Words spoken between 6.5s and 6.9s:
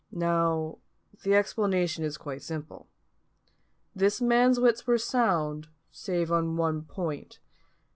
one